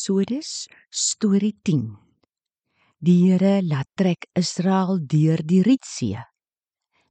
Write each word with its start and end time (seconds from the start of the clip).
Eksodus 0.00 0.66
storie 0.88 1.52
10. 1.62 1.80
Die 3.04 3.16
Here 3.20 3.60
laat 3.60 3.84
trek 4.00 4.30
Israel 4.32 4.96
deur 5.04 5.42
die 5.44 5.60
Rietsee. 5.60 6.22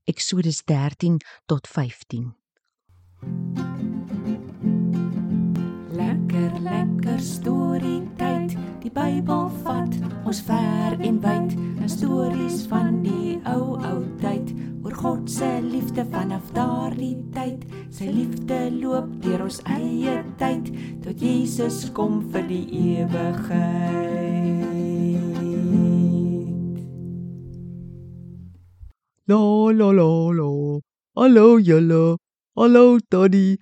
Eksodus 0.10 0.63
13 0.65 1.20
tot 1.46 1.70
15. 1.70 2.33
Lekker 6.02 6.57
lekker 6.65 7.21
storie 7.21 8.02
tyd. 8.50 8.57
Die 8.84 8.91
Bybel 8.93 9.50
vat 9.63 9.95
ons 10.25 10.41
ver 10.41 10.97
en 11.00 11.20
wyd. 11.21 11.55
'n 11.82 11.89
Stories 11.89 12.68
van 12.68 13.02
die 13.04 13.39
ou 13.45 13.77
ou 13.77 14.02
tyd 14.21 14.54
oor 14.83 14.93
God 14.93 15.29
se 15.29 15.59
liefde 15.61 16.05
vanaf 16.11 16.51
daardie 16.54 17.18
tyd. 17.33 17.65
Sy 17.91 18.05
liefde 18.05 18.70
loop 18.82 19.21
deur 19.21 19.43
ons 19.43 19.61
eie 19.65 20.23
tyd 20.38 20.71
tot 21.04 21.20
Jesus 21.21 21.89
kom 21.93 22.21
vir 22.32 22.47
die 22.47 22.65
ewigheid. 22.70 24.38
La 29.27 29.71
la 29.71 29.91
la 29.91 30.10
la. 30.33 30.79
Hallo 31.16 31.60
julle. 31.60 32.17
Hallo 32.55 33.00
Toddy. 33.09 33.58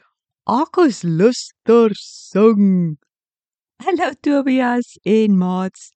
Ek 0.47 0.77
is 0.85 1.03
luster 1.03 1.91
sing. 1.95 2.97
Hallo 3.77 4.09
Tobias 4.21 4.97
en 5.05 5.35
maats. 5.37 5.91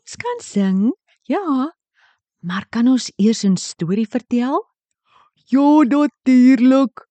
Ons 0.00 0.14
kan 0.16 0.38
sing, 0.40 0.78
ja, 1.28 1.42
maar 2.40 2.64
kan 2.72 2.88
ons 2.88 3.10
eers 3.20 3.44
'n 3.44 3.56
storie 3.60 4.08
vertel? 4.08 4.56
Ja, 5.52 5.84
natuurlik. 5.84 7.04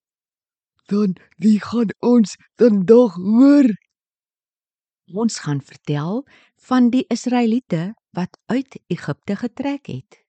Dan 0.89 1.15
wie 1.37 1.59
gaan 1.61 1.93
ons 1.99 2.35
vandag 2.57 3.13
hoor? 3.13 3.69
Ons 5.13 5.39
gaan 5.39 5.61
vertel 5.61 6.25
van 6.67 6.89
die 6.89 7.05
Israeliete 7.07 7.93
wat 8.09 8.37
uit 8.45 8.79
Egipte 8.87 9.35
getrek 9.35 9.85
het. 9.85 10.25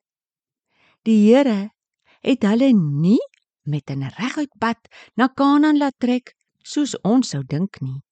Die 1.02 1.33
Here 1.33 1.73
het 2.20 2.42
hulle 2.42 2.73
nie 2.73 3.25
met 3.64 3.91
'n 3.91 4.05
reguit 4.20 4.52
pad 4.58 4.78
na 5.14 5.27
Kanaan 5.28 5.78
laat 5.78 5.97
trek 5.98 6.36
soos 6.62 7.00
ons 7.00 7.28
sou 7.28 7.42
dink 7.45 7.80
nie. 7.80 8.02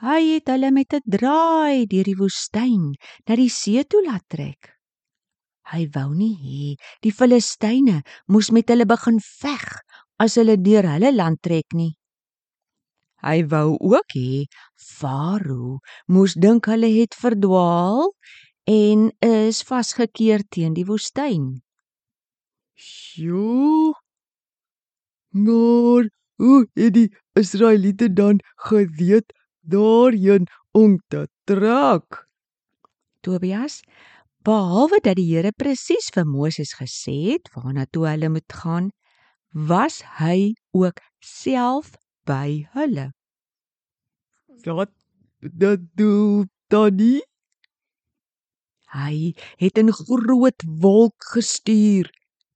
Hy 0.00 0.20
het 0.32 0.48
hulle 0.48 0.70
met 0.72 0.94
'n 0.96 1.04
draai 1.04 1.84
deur 1.84 2.06
die 2.08 2.16
woestyn 2.16 2.84
na 3.26 3.36
die 3.36 3.52
see 3.52 3.84
toe 3.84 4.00
laat 4.06 4.24
trek. 4.32 4.80
Hy 5.72 5.82
wou 5.94 6.14
nie 6.16 6.36
hê 6.44 6.68
die 7.04 7.12
Filistyne 7.12 8.00
moes 8.32 8.48
met 8.50 8.72
hulle 8.72 8.86
begin 8.88 9.20
veg 9.20 9.66
as 10.24 10.36
hulle 10.40 10.56
deur 10.56 10.88
hulle 10.88 11.10
land 11.12 11.38
trek 11.44 11.76
nie. 11.76 11.92
Hy 13.20 13.44
wou 13.52 13.76
ook 13.76 14.16
hê 14.16 14.48
Farao 14.96 15.80
moes 16.08 16.32
dink 16.44 16.70
hulle 16.72 16.88
het 16.96 17.14
verdwaal 17.14 18.08
en 18.64 19.10
is 19.20 19.60
vasgekeer 19.68 20.46
teen 20.48 20.72
die 20.78 20.86
woestyn. 20.88 21.60
Sjoe. 22.74 23.92
Maar 25.30 26.08
hoe 26.40 26.64
het 26.74 26.94
die 26.96 27.10
Israeliete 27.36 28.08
dan 28.08 28.40
geweet 28.56 29.28
daarheen 29.70 30.46
om 30.72 30.98
te 31.08 31.28
trek? 31.44 32.26
Tobias, 33.20 33.80
behalwe 34.44 35.00
dat 35.04 35.16
die 35.16 35.28
Here 35.28 35.52
presies 35.52 36.10
vir 36.14 36.26
Moses 36.26 36.74
gesê 36.78 37.16
het 37.32 37.50
waarna 37.54 37.86
toe 37.90 38.06
hulle 38.08 38.30
moet 38.32 38.52
gaan, 38.62 38.90
was 39.52 40.00
hy 40.18 40.54
ook 40.72 41.02
self 41.20 41.94
by 42.26 42.66
hulle. 42.76 43.10
Dat 44.64 44.90
dat 45.40 45.80
doen 45.96 46.50
Toddy. 46.68 47.20
Hy 48.94 49.34
het 49.58 49.78
'n 49.78 49.90
groot 49.92 50.60
wolk 50.82 51.18
gestuur 51.34 52.10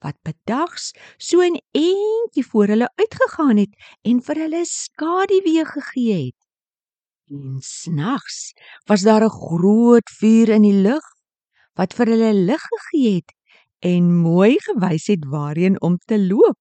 wat 0.04 0.16
bedags 0.22 0.92
so 1.18 1.40
'n 1.40 1.58
entjie 1.72 2.46
voor 2.50 2.66
hulle 2.66 2.88
uitgegaan 2.94 3.56
het 3.56 3.72
en 4.02 4.22
vir 4.22 4.36
hulle 4.44 4.64
skaduwee 4.64 5.64
gegee 5.64 6.24
het. 6.26 6.43
En 7.30 7.56
snags 7.60 8.52
was 8.84 9.00
daar 9.00 9.24
'n 9.24 9.30
groot 9.30 10.08
vuur 10.18 10.48
in 10.48 10.62
die 10.62 10.80
lug 10.86 11.04
wat 11.78 11.94
vir 11.94 12.06
hulle 12.06 12.32
lig 12.34 12.64
gegee 12.72 13.14
het 13.14 13.30
en 13.78 14.04
mooi 14.26 14.56
gewys 14.66 15.06
het 15.06 15.24
waarheen 15.24 15.80
om 15.80 15.96
te 15.96 16.18
loop. 16.26 16.58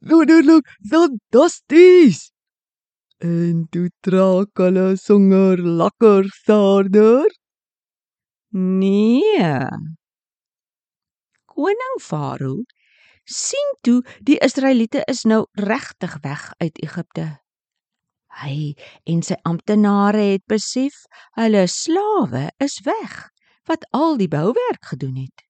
Natuurlik, 0.00 0.66
fantasties. 0.90 2.30
En 3.18 3.66
toe 3.70 3.90
trek 4.00 4.58
hulle 4.58 4.96
songer 4.96 5.58
lekker 5.62 6.24
verder. 6.44 7.30
Nee. 8.50 9.68
Koning 11.44 12.00
Farao 12.00 12.62
sien 13.24 13.70
toe 13.80 14.02
die 14.20 14.38
Israeliete 14.38 15.02
is 15.06 15.22
nou 15.24 15.46
regtig 15.52 16.18
weg 16.20 16.52
uit 16.58 16.82
Egipte. 16.82 17.43
Hy 18.42 18.74
en 19.06 19.22
sy 19.22 19.36
amptenare 19.46 20.24
het 20.34 20.44
besef 20.50 21.04
hulle 21.38 21.66
slawe 21.70 22.48
is 22.62 22.80
weg 22.86 23.14
wat 23.68 23.86
al 23.96 24.18
die 24.20 24.28
bouwerk 24.28 24.90
gedoen 24.92 25.16
het. 25.22 25.44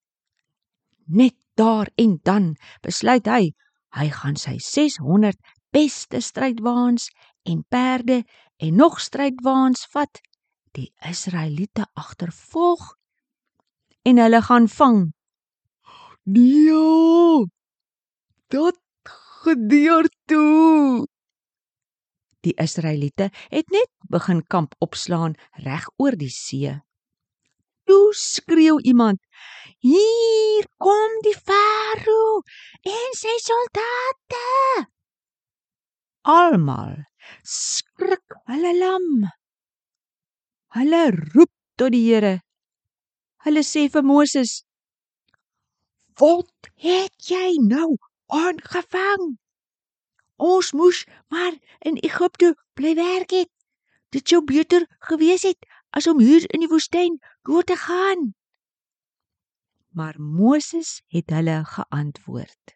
Net 1.06 1.36
daar 1.54 1.88
en 1.96 2.18
dan 2.22 2.54
besluit 2.82 3.26
hy 3.26 3.52
hy 3.94 4.08
gaan 4.10 4.36
sy 4.36 4.56
600 4.58 5.38
beste 5.74 6.20
strydwaans 6.20 7.08
en 7.46 7.62
perde 7.70 8.22
en 8.58 8.76
nog 8.76 9.00
strydwaans 9.00 9.86
vat 9.94 10.20
die 10.74 10.90
Israeliete 11.06 11.86
agtervolg 11.94 12.94
en 14.02 14.18
hulle 14.18 14.42
gaan 14.42 14.68
vang. 14.68 14.98
Nee. 16.24 17.46
Dat 18.48 18.78
gebeur 19.42 20.08
toe. 20.26 21.06
Die 22.44 22.54
Israeliete 22.60 23.30
het 23.48 23.70
net 23.72 23.90
begin 24.12 24.42
kamp 24.52 24.74
opslaan 24.84 25.36
reg 25.64 25.86
oor 25.96 26.16
die 26.20 26.32
see. 26.32 26.74
Toe 27.88 28.12
skreeu 28.16 28.78
iemand: 28.80 29.20
"Hier 29.80 30.66
kom 30.76 31.20
die 31.24 31.36
Farao 31.36 32.42
en 32.82 33.16
sy 33.16 33.36
soldate!" 33.48 34.88
Almal 36.24 37.04
skrik 37.44 38.36
hulle 38.48 38.72
lam. 38.78 39.08
Hulle 40.76 41.02
roep 41.34 41.52
tot 41.76 41.92
die 41.92 42.04
Here. 42.08 42.40
Hulle 43.44 43.62
sê 43.64 43.88
vir 43.92 44.02
Moses: 44.02 44.64
"Wat 46.20 46.72
het 46.76 47.30
jy 47.30 47.56
nou 47.60 47.96
aangevang? 48.28 49.36
Ons 50.36 50.72
moes 50.72 51.04
maar 51.28 51.54
in 51.78 51.96
Egipte 51.96 52.54
bly 52.74 52.94
werk 52.94 53.30
het. 53.30 53.50
Dit 54.10 54.28
sou 54.28 54.44
beter 54.44 54.86
gewees 54.98 55.42
het 55.42 55.66
as 55.90 56.06
om 56.06 56.18
hier 56.18 56.44
in 56.50 56.64
die 56.64 56.70
woestyn 56.70 57.18
dood 57.42 57.66
te 57.66 57.76
gaan." 57.76 58.34
Maar 59.94 60.14
Moses 60.18 61.02
het 61.06 61.30
hulle 61.30 61.62
geantwoord: 61.64 62.74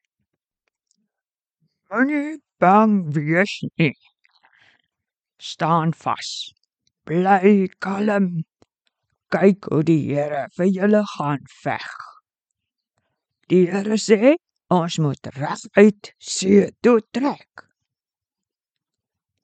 Moenie 1.91 2.39
bang 2.59 3.15
wees 3.15 3.65
nie. 3.75 3.97
"Staan 5.37 5.95
vas. 5.95 6.53
Bly 7.05 7.69
kalm. 7.79 8.45
Kyk 9.29 9.65
hoe 9.73 9.83
die 9.83 10.15
Here 10.15 10.47
vir 10.57 10.67
julle 10.67 11.03
gaan 11.17 11.43
veg. 11.63 11.89
Die 13.49 13.67
Here 13.71 13.97
sê 13.97 14.37
ons 14.71 14.99
moet 15.01 15.31
reguit 15.37 16.12
see 16.19 16.69
toe 16.84 17.01
trek. 17.12 17.65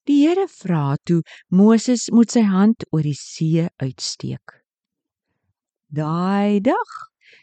Die 0.04 0.20
Here 0.26 0.44
vra 0.52 0.96
toe 1.08 1.22
Moses 1.48 2.10
moet 2.12 2.34
sy 2.34 2.44
hand 2.44 2.84
oor 2.92 3.04
die 3.06 3.16
see 3.16 3.64
uitsteek. 3.80 4.60
Daai 5.88 6.60
dag 6.60 6.92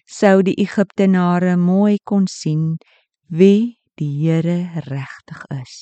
sou 0.05 0.41
die 0.45 0.57
Egiptenare 0.61 1.55
mooi 1.57 1.97
kon 2.05 2.27
sien 2.29 2.77
wie 3.27 3.79
die 3.97 4.13
Here 4.21 4.83
regtig 4.85 5.41
is. 5.57 5.75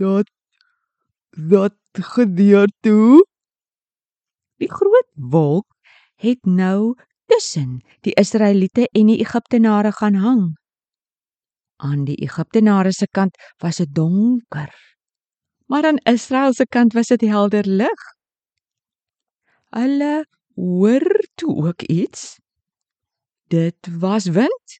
Dat 0.00 0.26
dat 1.36 1.76
gebeur 1.92 2.68
toe. 2.80 3.24
Die 4.58 4.70
groot 4.70 5.10
wolk 5.14 5.66
het 6.20 6.44
nou 6.44 6.96
tussen 7.30 7.78
die 8.04 8.14
Israeliete 8.20 8.88
en 8.92 9.10
die 9.12 9.20
Egiptenare 9.22 9.92
gaan 9.92 10.18
hang. 10.24 10.44
Aan 11.80 12.04
die 12.04 12.18
Egiptenare 12.26 12.92
se 12.92 13.06
kant 13.08 13.38
was 13.62 13.80
dit 13.80 13.94
donker, 13.94 14.72
maar 15.70 15.86
aan 15.86 16.02
Israel 16.10 16.52
se 16.52 16.66
kant 16.66 16.92
was 16.92 17.12
dit 17.14 17.22
helder 17.30 17.66
lig. 17.66 18.06
Hulle 19.70 20.26
hoor 20.58 21.06
toe 21.34 21.54
ook 21.70 21.82
iets. 21.82 22.38
Dit 23.48 23.88
was 23.98 24.26
wind. 24.26 24.78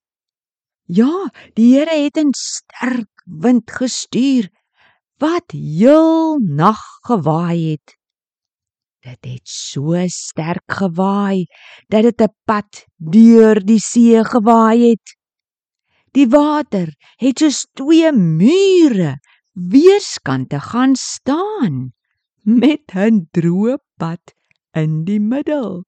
Ja, 0.91 1.31
die 1.55 1.75
Here 1.75 2.03
het 2.03 2.19
'n 2.19 2.35
sterk 2.35 3.23
wind 3.25 3.71
gestuur 3.71 4.51
wat 5.19 5.51
heel 5.51 6.39
nag 6.39 6.81
gewaai 7.07 7.71
het. 7.71 8.00
Dit 9.01 9.25
het 9.25 9.49
so 9.49 9.97
sterk 10.13 10.69
gewaai 10.77 11.47
dat 11.89 12.03
dit 12.03 12.21
'n 12.21 12.35
pad 12.45 12.85
deur 12.97 13.57
die 13.65 13.81
see 13.81 14.21
gewaai 14.25 14.91
het. 14.91 15.17
Die 16.13 16.29
water 16.29 16.89
het 17.17 17.39
soos 17.39 17.67
twee 17.73 18.13
mure 18.13 19.17
weerskante 19.53 20.61
gaan 20.61 20.95
staan 20.97 21.93
met 22.45 22.93
'n 22.95 23.29
droë 23.33 23.79
pad 23.97 24.35
in 24.73 25.05
die 25.05 25.21
middel. 25.21 25.85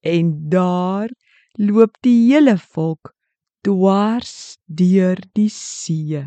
En 0.00 0.48
daar 0.48 1.10
loop 1.58 1.96
die 2.00 2.32
hele 2.32 2.58
volk 2.58 3.14
dwars 3.62 4.58
deur 4.66 5.18
die 5.32 5.48
see. 5.48 6.22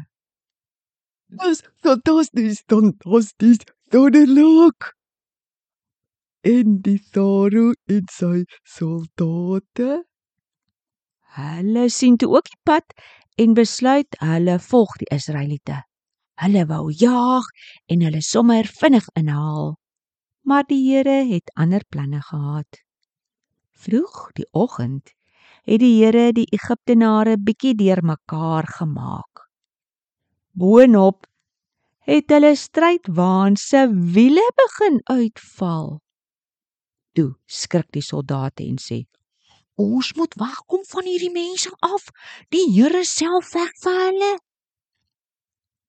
Dis 1.28 1.64
fantasties, 1.84 2.64
fantasties, 2.68 3.60
wonderlik. 3.92 4.97
En 6.48 6.78
die 6.80 7.00
Tharo 7.12 7.74
en 7.92 8.06
sy 8.14 8.46
soldate, 8.64 10.06
Hulle 11.38 11.90
sien 11.94 12.16
toe 12.18 12.30
ook 12.34 12.48
die 12.50 12.60
pad 12.66 12.94
en 13.38 13.54
besluit 13.58 14.16
hulle 14.24 14.56
volg 14.70 14.96
die 15.02 15.10
Israeliete. 15.14 15.82
Hulle 16.42 16.64
wou 16.70 16.88
jaag 16.90 17.46
en 17.94 18.06
hulle 18.06 18.22
sommer 18.26 18.70
vinnig 18.80 19.06
inhaal. 19.20 19.76
Maar 20.48 20.66
die 20.72 20.80
Here 20.88 21.20
het 21.30 21.52
ander 21.54 21.84
planne 21.90 22.24
gehad. 22.30 22.82
Vroeg 23.78 24.32
die 24.40 24.48
oggend 24.52 25.14
het 25.68 25.84
die 25.84 25.94
Here 26.00 26.32
die 26.34 26.48
Egiptenare 26.58 27.38
bietjie 27.38 27.76
deurmekaar 27.78 28.72
gemaak. 28.80 29.46
Boonop 30.58 31.28
het 32.08 32.32
hulle 32.34 32.56
strydwaan 32.56 33.60
se 33.62 33.86
wiele 33.92 34.46
begin 34.64 35.02
uitval. 35.12 35.98
Toe 37.18 37.32
skrik 37.50 37.90
die 37.96 38.06
soldate 38.06 38.62
en 38.64 38.78
sê: 38.78 39.00
"Ons 39.82 40.14
moet 40.20 40.36
wegkom 40.38 40.84
van 40.94 41.10
hierdie 41.10 41.34
mense 41.34 41.72
af. 41.82 42.10
Die 42.54 42.66
Here 42.76 43.04
self 43.06 43.50
veg 43.58 43.74
vir 43.84 44.00
hulle." 44.06 44.34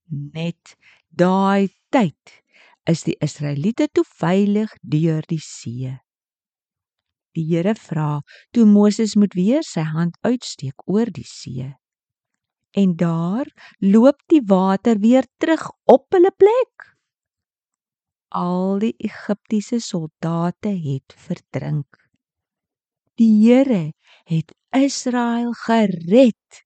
Net 0.09 0.77
daai 1.13 1.69
tyd 1.93 2.39
is 2.89 3.05
die 3.05 3.17
Israeliete 3.21 3.89
toe 3.93 4.05
veilig 4.09 4.73
deur 4.81 5.25
die 5.29 5.43
see. 5.45 5.99
Die 7.37 7.45
Here 7.51 7.75
vra 7.77 8.23
toe 8.57 8.65
Moses 8.65 9.15
moet 9.21 9.37
weer 9.37 9.63
sy 9.63 9.85
hand 9.93 10.17
uitsteek 10.25 10.89
oor 10.89 11.13
die 11.13 11.29
see. 11.29 11.69
En 12.73 12.97
daar 12.97 13.49
loop 13.85 14.25
die 14.33 14.43
water 14.49 14.97
weer 15.05 15.29
terug 15.39 15.69
op 15.85 16.09
hulle 16.17 16.33
plek. 16.33 16.89
Al 18.29 18.79
die 18.83 18.95
Egiptiese 18.99 19.79
soldate 19.81 20.69
het 20.69 21.15
verdrink. 21.17 21.97
Die 23.17 23.33
Here 23.41 23.93
het 24.29 24.53
Israel 24.77 25.53
gered. 25.65 26.65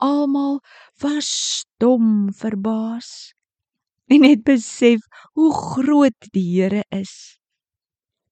Almal 0.00 0.60
was 0.98 1.28
stom 1.60 2.32
verbaas 2.32 3.34
en 4.08 4.24
het 4.24 4.42
besef 4.44 5.04
hoe 5.32 5.52
groot 5.54 6.30
die 6.32 6.48
Here 6.56 6.84
is. 6.88 7.38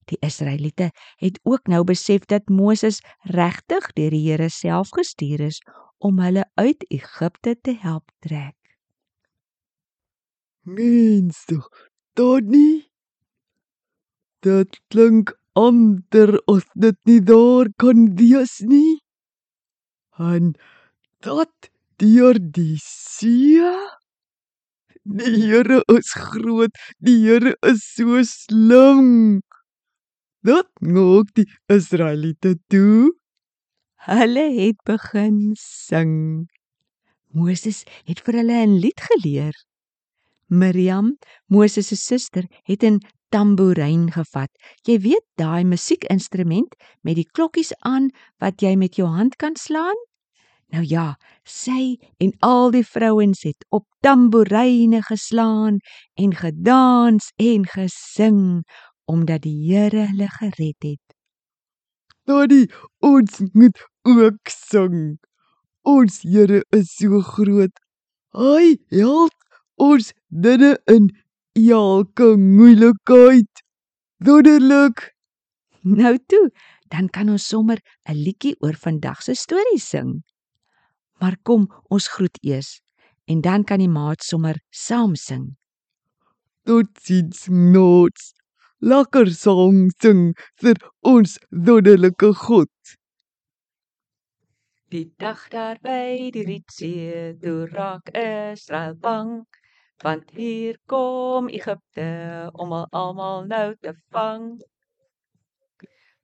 Die 0.09 0.19
Israeliete 0.25 0.91
het 1.21 1.39
ook 1.43 1.69
nou 1.69 1.85
besef 1.85 2.25
dat 2.25 2.49
Moses 2.49 3.03
regtig 3.29 3.93
deur 3.93 4.11
die 4.11 4.25
Here 4.31 4.49
self 4.49 4.91
gestuur 4.97 5.41
is 5.53 5.61
om 5.99 6.19
hulle 6.19 6.49
uit 6.55 6.85
Egipte 6.89 7.61
te 7.61 7.77
help 7.77 8.11
trek. 8.19 8.57
mense, 10.63 11.47
dit 11.47 11.90
nie. 12.19 12.91
Dit 14.43 14.81
klink 14.89 15.33
ander 15.55 16.41
as 16.49 16.65
dit 16.75 16.97
nie 17.05 17.21
daar 17.21 17.69
kan 17.77 18.17
wees 18.17 18.61
nie. 18.61 19.01
En 20.19 20.55
dat 21.21 21.71
deur 21.97 22.39
die 22.41 22.79
see. 22.81 23.61
Die 25.05 25.49
Here 25.49 25.83
is 25.89 26.13
groot, 26.13 26.73
die 26.99 27.19
Here 27.25 27.57
is 27.63 27.85
so 27.95 28.23
slim. 28.23 29.41
Dit 30.45 30.69
maak 30.81 31.33
die 31.37 31.49
Israeliete 31.69 32.57
toe. 32.69 33.13
Hulle 34.09 34.47
het 34.57 34.81
begin 34.89 35.53
sing. 35.61 36.49
Moses 37.37 37.85
het 38.09 38.21
vir 38.25 38.41
hulle 38.41 38.65
'n 38.67 38.79
lied 38.81 39.01
geleer. 39.09 39.57
Miriam, 40.51 41.17
Moses 41.47 41.89
se 41.89 41.97
suster, 41.97 42.45
het 42.67 42.83
'n 42.85 42.99
tamboerijn 43.31 44.11
gevat. 44.13 44.51
Jy 44.83 44.99
weet 45.01 45.27
daai 45.39 45.65
musiekinstrument 45.65 46.75
met 47.03 47.17
die 47.17 47.29
klokkies 47.31 47.73
aan 47.87 48.11
wat 48.39 48.61
jy 48.61 48.75
met 48.77 48.97
jou 48.97 49.09
hand 49.09 49.37
kan 49.37 49.57
slaan? 49.57 49.97
Nou 50.71 50.85
ja, 50.87 51.17
sy 51.45 51.97
en 52.23 52.33
al 52.47 52.71
die 52.71 52.85
vrouens 52.87 53.43
het 53.43 53.65
op 53.75 53.87
tamboeryne 54.07 55.03
geslaan 55.03 55.81
en 56.15 56.35
gedans 56.35 57.33
en 57.37 57.67
gesing 57.67 58.63
omdat 59.11 59.43
die 59.43 59.57
Here 59.67 60.07
hulle 60.13 60.29
gered 60.29 60.87
het. 60.87 61.17
Daddy, 62.27 62.67
ons 63.03 63.41
moet 63.53 63.79
ook 64.07 64.53
sing. 64.55 65.19
Ons 65.83 66.21
Here 66.23 66.63
is 66.71 66.95
so 66.95 67.19
groot. 67.21 67.75
Hy 68.31 68.77
help 68.95 69.35
ons 69.81 70.13
dinge 70.29 70.75
in 70.93 71.09
elke 71.57 72.37
moeilikheid. 72.37 73.65
Wonderlik. 74.21 75.11
Nou 75.83 76.19
toe, 76.29 76.51
dan 76.93 77.09
kan 77.09 77.29
ons 77.33 77.47
sommer 77.49 77.79
'n 78.09 78.17
liedjie 78.25 78.57
oor 78.61 78.77
vandag 78.77 79.23
se 79.23 79.35
storie 79.35 79.81
sing. 79.81 80.23
Maar 81.21 81.37
kom, 81.43 81.69
ons 81.89 82.09
groet 82.09 82.39
eers 82.45 82.81
en 83.25 83.41
dan 83.41 83.65
kan 83.65 83.79
die 83.79 83.89
maat 83.89 84.23
sommer 84.23 84.57
saam 84.71 85.15
sing. 85.15 85.57
Totsiens 86.65 87.47
nots. 87.49 88.33
Lekker 88.81 89.29
song 89.29 89.91
sing 90.01 90.35
vir 90.61 90.77
ons 91.01 91.39
wonderlike 91.51 92.33
God. 92.35 92.73
Die 94.91 95.13
dag 95.19 95.49
daar 95.53 95.79
by 95.85 96.31
die 96.35 96.43
Rietsee, 96.49 97.37
toe 97.43 97.69
raak 97.71 98.09
Israel 98.17 98.97
bang, 98.99 99.45
want 100.03 100.31
hier 100.37 100.79
kom 100.87 101.49
Egipte 101.49 102.51
om 102.53 102.73
al 102.73 102.87
almal 102.91 103.45
nou 103.47 103.75
te 103.81 103.95
vang. 104.15 104.61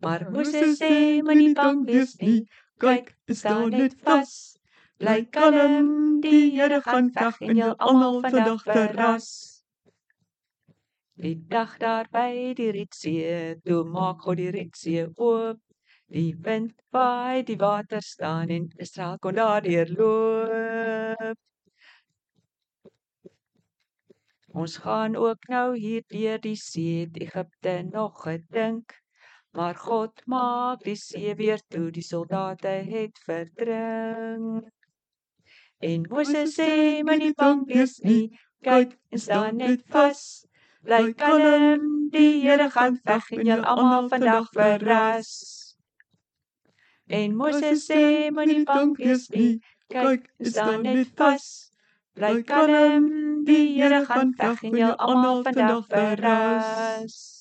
Maar 0.05 0.27
Moses 0.31 0.79
sê 0.81 1.23
moenie 1.25 1.53
bang 1.57 1.83
wees 1.89 2.17
nie, 2.21 2.45
kyk, 2.81 3.13
staan 3.33 3.71
net 3.73 3.97
vas. 4.05 4.57
Bly 5.01 5.27
kalm, 5.33 6.21
die 6.25 6.51
Here 6.57 6.81
gaan 6.85 7.11
veg 7.13 7.41
en 7.45 7.59
julle 7.61 7.77
almal 7.85 8.23
vandag 8.25 8.65
verras. 8.65 9.29
Die 11.21 11.37
dag 11.49 11.77
daar 11.81 12.09
by 12.13 12.53
die 12.57 12.71
Rietsee, 12.77 13.57
toe 13.65 13.85
maak 13.89 14.25
God 14.25 14.41
die 14.41 14.51
Rietsee 14.53 15.07
oop. 15.17 15.61
Die 16.13 16.33
wind 16.45 16.77
waai, 16.95 17.43
die 17.43 17.57
water 17.61 18.01
staan 18.05 18.53
en 18.53 18.69
Israel 18.79 19.17
kon 19.19 19.37
daardeur 19.37 19.89
loop. 19.97 21.41
Ons 24.57 24.77
gaan 24.77 25.17
ook 25.17 25.49
nou 25.53 25.77
hier 25.77 26.05
deur 26.09 26.39
die 26.41 26.57
see, 26.57 27.01
het 27.05 27.19
Egipte 27.21 27.83
nog 27.91 28.23
gedink. 28.23 28.95
Maar 29.53 29.75
God 29.75 30.23
maak 30.25 30.81
die 30.85 30.97
see 30.97 31.35
weer 31.37 31.61
toe, 31.69 31.91
die 31.93 32.05
soldate 32.05 32.73
het 32.89 33.21
verdrink. 33.29 34.73
En 35.85 36.09
Moses 36.09 36.57
sê 36.57 36.71
moenie 37.05 37.35
bang 37.37 37.67
wees 37.69 37.99
nie, 38.01 38.33
kyk 38.65 38.97
en 39.13 39.21
staan 39.27 39.61
net 39.61 39.85
vas. 39.93 40.25
Bly 40.89 41.13
kalm, 41.21 42.09
die 42.17 42.41
Here 42.47 42.71
gaan 42.73 42.97
veg 43.05 43.31
en 43.37 43.45
julle 43.53 43.71
almal 43.75 44.09
vandag 44.09 44.49
verras. 44.57 45.31
En 47.13 47.37
Moses 47.37 47.85
sê 47.91 48.33
moenie 48.33 48.65
bang 48.65 48.97
wees 49.05 49.29
nie, 49.37 49.59
kyk 49.93 50.31
en 50.41 50.53
staan 50.57 50.89
net 50.89 51.13
vas. 51.21 51.66
Bly 52.17 52.43
kalm, 52.49 53.45
die 53.45 53.77
Here 53.77 54.05
gaan 54.09 54.33
veg 54.41 54.63
en 54.65 54.77
julle 54.81 54.97
almal 54.97 55.43
vandag 55.45 55.85
verras. 55.93 57.36